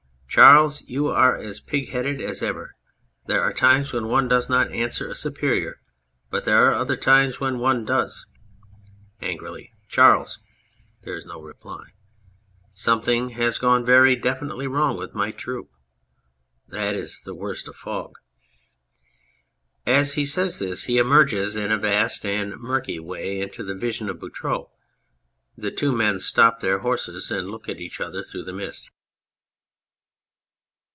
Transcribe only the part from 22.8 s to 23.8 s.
way into the